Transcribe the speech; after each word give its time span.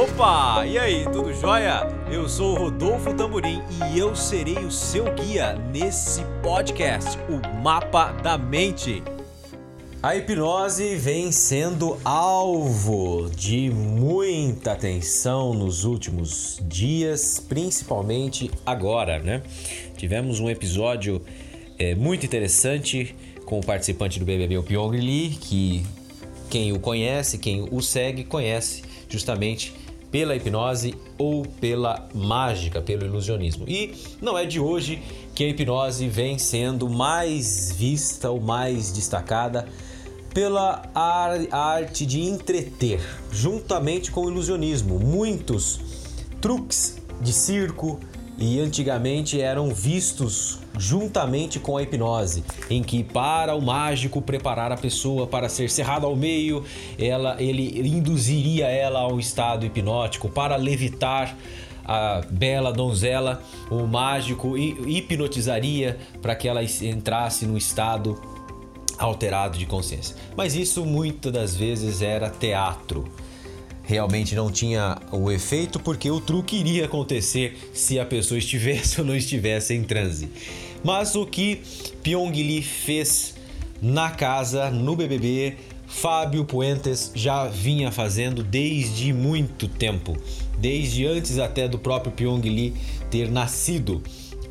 Opa! 0.00 0.64
E 0.66 0.78
aí, 0.78 1.04
tudo 1.12 1.30
jóia? 1.34 1.86
Eu 2.10 2.26
sou 2.26 2.54
o 2.54 2.58
Rodolfo 2.58 3.12
Tamburim 3.12 3.60
e 3.92 3.98
eu 3.98 4.16
serei 4.16 4.56
o 4.56 4.70
seu 4.70 5.04
guia 5.14 5.52
nesse 5.70 6.22
podcast, 6.42 7.18
o 7.28 7.60
Mapa 7.60 8.10
da 8.12 8.38
Mente. 8.38 9.02
A 10.02 10.16
hipnose 10.16 10.96
vem 10.96 11.30
sendo 11.30 11.98
alvo 12.02 13.30
de 13.36 13.68
muita 13.68 14.72
atenção 14.72 15.52
nos 15.52 15.84
últimos 15.84 16.58
dias, 16.62 17.38
principalmente 17.46 18.50
agora, 18.64 19.18
né? 19.18 19.42
Tivemos 19.98 20.40
um 20.40 20.48
episódio 20.48 21.20
é, 21.78 21.94
muito 21.94 22.24
interessante 22.24 23.14
com 23.44 23.58
o 23.58 23.62
participante 23.62 24.18
do 24.18 24.24
BBB, 24.24 24.56
o 24.56 24.62
Pyong 24.62 24.96
Lee, 24.96 25.36
que 25.38 25.84
quem 26.48 26.72
o 26.72 26.80
conhece, 26.80 27.36
quem 27.36 27.68
o 27.70 27.82
segue, 27.82 28.24
conhece 28.24 28.88
justamente 29.10 29.74
pela 30.10 30.34
hipnose 30.34 30.94
ou 31.16 31.44
pela 31.44 32.08
mágica, 32.14 32.80
pelo 32.80 33.04
ilusionismo. 33.04 33.64
E 33.68 33.94
não 34.20 34.36
é 34.36 34.44
de 34.44 34.58
hoje 34.58 35.02
que 35.34 35.44
a 35.44 35.48
hipnose 35.48 36.08
vem 36.08 36.38
sendo 36.38 36.88
mais 36.88 37.72
vista 37.72 38.30
ou 38.30 38.40
mais 38.40 38.90
destacada 38.92 39.68
pela 40.34 40.82
arte 40.94 42.06
de 42.06 42.20
entreter, 42.20 43.00
juntamente 43.32 44.10
com 44.10 44.24
o 44.24 44.30
ilusionismo. 44.30 44.98
Muitos 44.98 45.80
truques 46.40 47.00
de 47.20 47.32
circo 47.32 48.00
e 48.40 48.58
antigamente 48.58 49.38
eram 49.38 49.68
vistos 49.68 50.58
juntamente 50.78 51.60
com 51.60 51.76
a 51.76 51.82
hipnose, 51.82 52.42
em 52.70 52.82
que 52.82 53.04
para 53.04 53.54
o 53.54 53.60
mágico 53.60 54.22
preparar 54.22 54.72
a 54.72 54.76
pessoa 54.78 55.26
para 55.26 55.46
ser 55.50 55.68
cerrado 55.68 56.06
ao 56.06 56.16
meio, 56.16 56.64
ela 56.98 57.36
ele 57.40 57.86
induziria 57.86 58.66
ela 58.66 59.00
a 59.00 59.08
um 59.08 59.20
estado 59.20 59.66
hipnótico 59.66 60.30
para 60.30 60.56
levitar 60.56 61.36
a 61.84 62.22
bela 62.30 62.72
donzela, 62.72 63.42
o 63.70 63.86
mágico 63.86 64.56
hipnotizaria 64.56 65.98
para 66.22 66.34
que 66.34 66.48
ela 66.48 66.62
entrasse 66.62 67.44
num 67.44 67.58
estado 67.58 68.18
alterado 68.98 69.58
de 69.58 69.66
consciência. 69.66 70.16
Mas 70.36 70.54
isso 70.54 70.84
muitas 70.86 71.32
das 71.32 71.56
vezes 71.56 72.00
era 72.00 72.30
teatro. 72.30 73.04
Realmente 73.90 74.36
não 74.36 74.52
tinha 74.52 74.96
o 75.10 75.32
efeito 75.32 75.80
porque 75.80 76.08
o 76.08 76.20
truque 76.20 76.54
iria 76.54 76.84
acontecer 76.84 77.58
se 77.74 77.98
a 77.98 78.06
pessoa 78.06 78.38
estivesse 78.38 79.00
ou 79.02 79.04
não 79.04 79.16
estivesse 79.16 79.74
em 79.74 79.82
transe. 79.82 80.28
Mas 80.84 81.16
o 81.16 81.26
que 81.26 81.60
Pyong 82.00 82.30
Lee 82.30 82.62
fez 82.62 83.34
na 83.82 84.08
casa, 84.10 84.70
no 84.70 84.94
BBB, 84.94 85.56
Fábio 85.88 86.44
Puentes 86.44 87.10
já 87.16 87.48
vinha 87.48 87.90
fazendo 87.90 88.44
desde 88.44 89.12
muito 89.12 89.66
tempo, 89.66 90.16
desde 90.56 91.04
antes 91.04 91.40
até 91.40 91.66
do 91.66 91.76
próprio 91.76 92.12
Pyong 92.12 92.42
Lee 92.42 92.74
ter 93.10 93.28
nascido. 93.28 94.04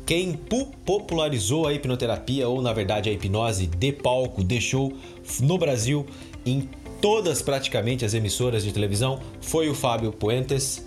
Quem 0.04 0.38
popularizou 0.84 1.66
a 1.66 1.72
hipnoterapia, 1.72 2.46
ou 2.46 2.60
na 2.60 2.74
verdade 2.74 3.08
a 3.08 3.12
hipnose 3.12 3.66
de 3.66 3.90
palco, 3.90 4.44
deixou 4.44 4.92
no 5.40 5.56
Brasil 5.56 6.04
em 6.44 6.68
todas 7.00 7.42
praticamente 7.42 8.04
as 8.04 8.14
emissoras 8.14 8.62
de 8.62 8.72
televisão, 8.72 9.20
foi 9.40 9.68
o 9.68 9.74
Fábio 9.74 10.12
Puentes, 10.12 10.84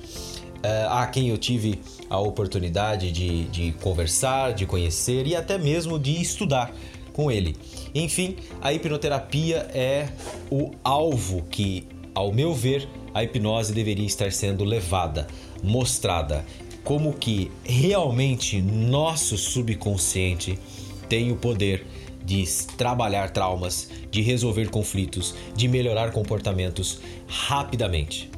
eh, 0.62 0.88
a 0.90 1.06
quem 1.08 1.30
eu 1.30 1.38
tive 1.38 1.80
a 2.10 2.20
oportunidade 2.20 3.12
de, 3.12 3.46
de 3.46 3.72
conversar, 3.82 4.54
de 4.54 4.66
conhecer 4.66 5.26
e 5.28 5.36
até 5.36 5.58
mesmo 5.58 5.98
de 5.98 6.22
estudar 6.22 6.74
com 7.12 7.32
ele. 7.32 7.56
Enfim, 7.94 8.36
a 8.62 8.74
hipnoterapia 8.74 9.68
é 9.74 10.10
o 10.50 10.72
alvo 10.84 11.44
que, 11.50 11.88
ao 12.14 12.32
meu 12.32 12.54
ver, 12.54 12.88
a 13.14 13.24
hipnose 13.24 13.74
deveria 13.74 14.06
estar 14.06 14.32
sendo 14.32 14.64
levada, 14.64 15.28
mostrada 15.62 16.44
como 16.84 17.14
que 17.14 17.50
realmente 17.64 18.62
nosso 18.62 19.38
subconsciente 19.38 20.60
tem 21.08 21.32
o 21.32 21.36
poder 21.36 21.86
de 22.26 22.46
trabalhar 22.78 23.32
traumas, 23.32 23.90
de 24.10 24.22
resolver 24.22 24.70
conflitos, 24.70 25.36
de 25.56 25.68
melhorar 25.68 26.12
comportamentos 26.12 27.00
rapidamente. 27.28 28.30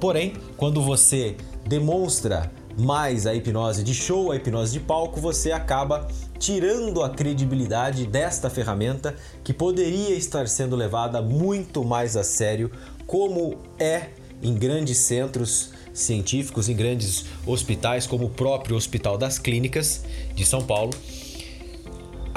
Porém, 0.00 0.34
quando 0.56 0.82
você 0.82 1.36
demonstra 1.66 2.50
mais 2.78 3.26
a 3.26 3.34
hipnose 3.34 3.82
de 3.82 3.94
show, 3.94 4.30
a 4.30 4.36
hipnose 4.36 4.72
de 4.72 4.80
palco, 4.80 5.20
você 5.20 5.50
acaba 5.50 6.06
tirando 6.38 7.02
a 7.02 7.10
credibilidade 7.10 8.06
desta 8.06 8.48
ferramenta 8.48 9.16
que 9.42 9.52
poderia 9.52 10.14
estar 10.14 10.46
sendo 10.46 10.76
levada 10.76 11.20
muito 11.20 11.84
mais 11.84 12.16
a 12.16 12.22
sério, 12.22 12.70
como 13.06 13.58
é 13.78 14.10
em 14.40 14.54
grandes 14.54 14.98
centros 14.98 15.72
científicos 15.92 16.68
em 16.68 16.76
grandes 16.76 17.24
hospitais, 17.44 18.06
como 18.06 18.26
o 18.26 18.30
próprio 18.30 18.76
Hospital 18.76 19.18
das 19.18 19.38
Clínicas 19.38 20.04
de 20.34 20.46
São 20.46 20.62
Paulo. 20.62 20.92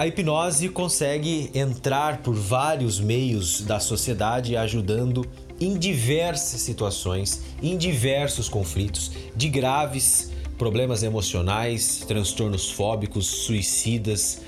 A 0.02 0.08
hipnose 0.08 0.68
consegue 0.68 1.52
entrar 1.54 2.24
por 2.24 2.34
vários 2.34 3.00
meios 3.00 3.62
da 3.62 3.80
sociedade, 3.80 4.58
ajudando 4.58 5.24
em 5.60 5.78
diversas 5.78 6.60
situações, 6.62 7.44
em 7.62 7.78
diversos 7.78 8.50
conflitos, 8.50 9.12
de 9.36 9.48
graves 9.48 10.32
problemas 10.58 11.04
emocionais, 11.04 12.04
transtornos 12.08 12.72
fóbicos, 12.72 13.28
suicidas, 13.28 14.42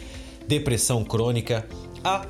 depressão 0.48 1.04
crônica, 1.04 1.68
a 2.04 2.26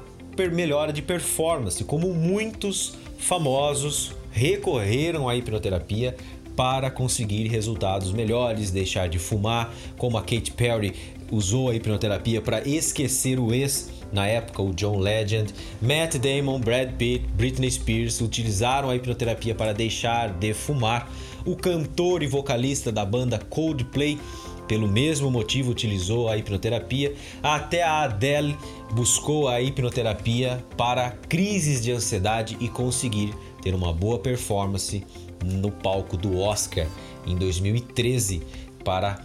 melhora 0.52 0.92
de 0.92 1.02
performance, 1.02 1.82
como 1.86 2.14
muitos 2.14 2.96
famosos 3.18 4.12
recorreram 4.34 5.30
à 5.30 5.36
hipnoterapia 5.38 6.14
para 6.58 6.92
conseguir 6.92 7.48
resultados 7.48 8.12
melhores, 8.12 8.70
deixar 8.70 9.08
de 9.08 9.18
fumar, 9.18 9.74
como 9.98 10.18
a 10.18 10.22
Katy 10.22 10.52
Perry 10.52 10.94
usou 11.34 11.70
a 11.70 11.76
hipnoterapia 11.76 12.42
para 12.42 12.68
esquecer 12.68 13.40
o 13.40 13.54
ex 13.54 13.90
na 14.14 14.28
época, 14.28 14.62
o 14.62 14.72
John 14.74 15.00
Legend, 15.00 15.52
Matt 15.82 16.18
Damon, 16.18 16.60
Brad 16.60 16.92
Pitt, 16.98 17.26
Britney 17.36 17.72
Spears 17.72 18.22
utilizaram 18.22 18.92
a 18.92 18.96
hipnoterapia 18.96 19.56
para 19.56 19.74
deixar 19.74 20.30
de 20.32 20.54
fumar. 20.54 21.12
O 21.44 21.56
cantor 21.56 22.22
e 22.22 22.28
vocalista 22.28 22.92
da 22.92 23.04
banda 23.04 23.40
Coldplay, 23.40 24.20
pelo 24.68 24.88
mesmo 24.88 25.32
motivo, 25.32 25.72
utilizou 25.72 26.30
a 26.30 26.38
hipnoterapia. 26.38 27.16
Até 27.42 27.82
a 27.82 28.04
Adele 28.04 28.56
buscou 28.92 29.48
a 29.48 29.60
hipnoterapia 29.60 30.64
para 30.78 31.10
crises 31.28 31.82
de 31.82 31.92
ansiedade 31.92 32.56
e 32.60 32.70
conseguir 32.70 33.34
ter 33.64 33.74
uma 33.74 33.92
boa 33.92 34.20
performance 34.20 35.04
no 35.44 35.72
palco 35.72 36.16
do 36.16 36.38
Oscar 36.38 36.86
em 37.26 37.36
2013 37.36 38.44
para 38.86 39.24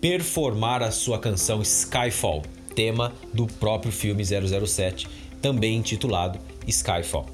performar 0.00 0.82
a 0.82 0.90
sua 0.90 1.18
canção 1.18 1.62
Skyfall, 1.62 2.42
tema 2.74 3.12
do 3.32 3.46
próprio 3.46 3.92
filme 3.92 4.24
007, 4.24 5.08
também 5.42 5.76
intitulado 5.76 6.38
Skyfall. 6.66 7.26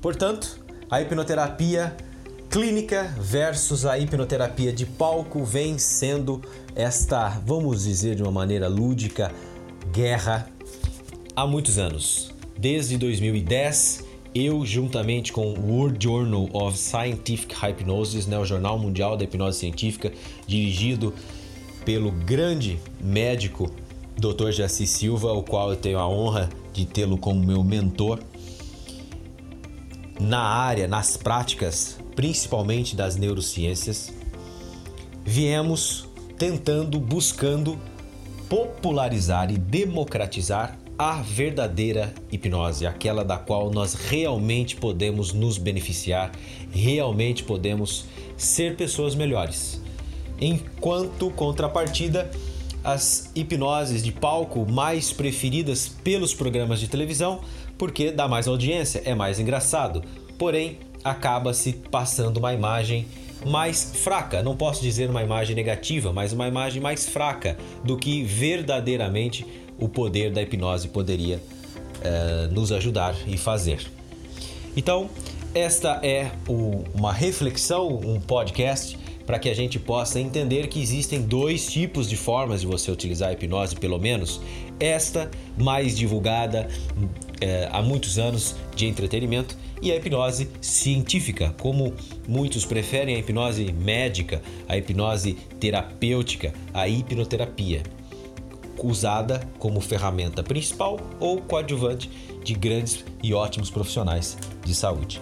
Portanto, 0.00 0.60
a 0.90 1.00
hipnoterapia 1.02 1.96
clínica 2.48 3.14
versus 3.20 3.84
a 3.84 3.98
hipnoterapia 3.98 4.72
de 4.72 4.86
palco 4.86 5.44
vem 5.44 5.78
sendo 5.78 6.40
esta, 6.74 7.28
vamos 7.44 7.84
dizer 7.84 8.14
de 8.14 8.22
uma 8.22 8.32
maneira 8.32 8.68
lúdica, 8.68 9.32
guerra 9.92 10.48
há 11.34 11.46
muitos 11.46 11.78
anos. 11.78 12.32
Desde 12.56 12.96
2010, 12.96 14.04
eu, 14.34 14.64
juntamente 14.64 15.32
com 15.32 15.52
o 15.52 15.70
World 15.70 16.02
Journal 16.02 16.48
of 16.52 16.76
Scientific 16.76 17.54
Hypnosis, 17.54 18.26
né, 18.26 18.38
o 18.38 18.44
Jornal 18.44 18.78
Mundial 18.78 19.16
da 19.16 19.24
Hipnose 19.24 19.58
Científica, 19.58 20.12
dirigido 20.46 21.14
pelo 21.84 22.10
grande 22.10 22.78
médico 23.00 23.70
Dr. 24.16 24.50
Jaci 24.50 24.86
Silva, 24.86 25.32
o 25.32 25.42
qual 25.42 25.70
eu 25.70 25.76
tenho 25.76 25.98
a 25.98 26.08
honra 26.08 26.48
de 26.72 26.84
tê-lo 26.84 27.16
como 27.16 27.40
meu 27.40 27.62
mentor 27.62 28.20
na 30.20 30.40
área, 30.40 30.88
nas 30.88 31.16
práticas, 31.16 31.98
principalmente 32.16 32.96
das 32.96 33.16
neurociências, 33.16 34.12
viemos 35.24 36.08
tentando, 36.36 36.98
buscando 36.98 37.78
popularizar 38.48 39.50
e 39.52 39.58
democratizar 39.58 40.76
a 40.98 41.22
verdadeira 41.22 42.12
hipnose, 42.32 42.84
aquela 42.84 43.24
da 43.24 43.38
qual 43.38 43.70
nós 43.70 43.94
realmente 43.94 44.74
podemos 44.74 45.32
nos 45.32 45.56
beneficiar, 45.56 46.32
realmente 46.72 47.44
podemos 47.44 48.06
ser 48.36 48.74
pessoas 48.76 49.14
melhores. 49.14 49.80
Enquanto 50.40 51.30
contrapartida, 51.30 52.28
as 52.82 53.30
hipnoses 53.34 54.02
de 54.02 54.10
palco 54.10 54.66
mais 54.68 55.12
preferidas 55.12 55.88
pelos 55.88 56.34
programas 56.34 56.80
de 56.80 56.88
televisão, 56.88 57.40
porque 57.76 58.10
dá 58.10 58.26
mais 58.26 58.48
audiência, 58.48 59.02
é 59.04 59.14
mais 59.14 59.38
engraçado, 59.38 60.02
porém 60.36 60.78
acaba 61.04 61.54
se 61.54 61.72
passando 61.72 62.38
uma 62.38 62.52
imagem 62.52 63.06
mais 63.46 63.92
fraca, 64.02 64.42
não 64.42 64.56
posso 64.56 64.82
dizer 64.82 65.08
uma 65.08 65.22
imagem 65.22 65.54
negativa, 65.54 66.12
mas 66.12 66.32
uma 66.32 66.48
imagem 66.48 66.82
mais 66.82 67.08
fraca 67.08 67.56
do 67.84 67.96
que 67.96 68.24
verdadeiramente 68.24 69.46
o 69.78 69.88
poder 69.88 70.32
da 70.32 70.42
hipnose 70.42 70.88
poderia 70.88 71.36
uh, 71.38 72.52
nos 72.52 72.72
ajudar 72.72 73.14
e 73.26 73.36
fazer. 73.36 73.86
Então, 74.76 75.08
Esta 75.54 75.98
é 76.02 76.30
o, 76.46 76.84
uma 76.94 77.12
reflexão, 77.12 77.88
um 77.88 78.20
podcast 78.20 78.98
para 79.26 79.38
que 79.38 79.48
a 79.48 79.54
gente 79.54 79.78
possa 79.78 80.20
entender 80.20 80.68
que 80.68 80.80
existem 80.80 81.22
dois 81.22 81.66
tipos 81.66 82.08
de 82.08 82.16
formas 82.16 82.60
de 82.60 82.66
você 82.66 82.90
utilizar 82.90 83.30
a 83.30 83.32
hipnose, 83.32 83.74
pelo 83.74 83.98
menos. 83.98 84.40
Esta 84.78 85.30
mais 85.56 85.96
divulgada 85.96 86.68
é, 87.40 87.68
há 87.72 87.82
muitos 87.82 88.18
anos 88.18 88.54
de 88.76 88.86
entretenimento 88.86 89.56
e 89.82 89.90
a 89.90 89.96
hipnose 89.96 90.48
científica, 90.60 91.54
como 91.58 91.94
muitos 92.26 92.64
preferem 92.64 93.16
a 93.16 93.18
hipnose 93.18 93.72
médica, 93.72 94.42
a 94.68 94.76
hipnose 94.76 95.34
terapêutica, 95.58 96.52
a 96.72 96.86
hipnoterapia, 96.88 97.82
usada 98.86 99.40
como 99.58 99.80
ferramenta 99.80 100.42
principal 100.42 100.98
ou 101.18 101.40
coadjuvante 101.40 102.10
de 102.44 102.54
grandes 102.54 103.04
e 103.22 103.34
ótimos 103.34 103.70
profissionais 103.70 104.36
de 104.64 104.74
saúde. 104.74 105.20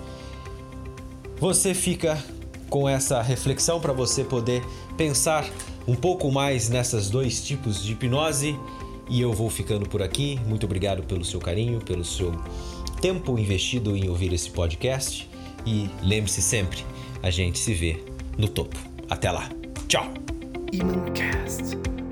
Você 1.38 1.74
fica 1.74 2.22
com 2.68 2.88
essa 2.88 3.22
reflexão 3.22 3.80
para 3.80 3.92
você 3.92 4.24
poder 4.24 4.62
pensar 4.96 5.48
um 5.86 5.94
pouco 5.94 6.30
mais 6.30 6.68
nessas 6.68 7.08
dois 7.08 7.44
tipos 7.44 7.82
de 7.82 7.92
hipnose 7.92 8.58
e 9.08 9.20
eu 9.20 9.32
vou 9.32 9.48
ficando 9.48 9.88
por 9.88 10.02
aqui. 10.02 10.40
Muito 10.46 10.66
obrigado 10.66 11.02
pelo 11.02 11.24
seu 11.24 11.40
carinho, 11.40 11.80
pelo 11.80 12.04
seu 12.04 12.32
tempo 13.00 13.38
investido 13.38 13.96
em 13.96 14.08
ouvir 14.08 14.32
esse 14.32 14.50
podcast. 14.50 15.28
E 15.64 15.88
lembre-se 16.02 16.42
sempre, 16.42 16.84
a 17.22 17.30
gente 17.30 17.58
se 17.58 17.74
vê 17.74 18.02
no 18.36 18.48
topo. 18.48 18.76
Até 19.08 19.30
lá. 19.30 19.48
Tchau. 19.88 20.06
Imancast. 20.72 22.05